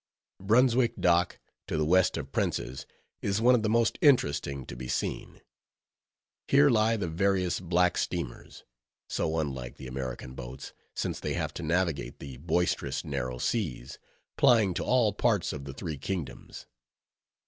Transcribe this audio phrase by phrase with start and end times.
[0.41, 2.87] Brunswick Dock, to the west of Prince's,
[3.21, 5.41] is one of the most interesting to be seen.
[6.47, 8.63] Here lie the various black steamers
[9.07, 13.99] (so unlike the American boats, since they have to navigate the boisterous Narrow Seas)
[14.37, 16.65] plying to all parts of the three kingdoms.